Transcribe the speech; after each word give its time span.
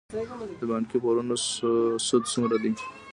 د 0.59 0.61
بانکي 0.69 0.97
پورونو 1.03 1.35
سود 2.07 2.23
څومره 2.33 2.55
دی؟ 2.63 2.71